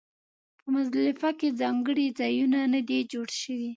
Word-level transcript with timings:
په 0.61 0.67
مزدلفه 0.75 1.29
کې 1.39 1.57
ځانګړي 1.61 2.07
ځایونه 2.19 2.59
نه 2.73 2.81
دي 2.87 2.99
جوړ 3.11 3.27
شوي. 3.41 3.69